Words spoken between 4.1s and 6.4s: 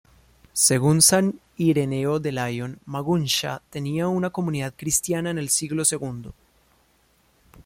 comunidad cristiana en el siglo segundo.